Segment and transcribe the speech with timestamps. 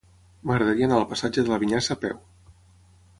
[0.51, 2.17] M'agradaria anar al passatge de la Vinyassa a peu.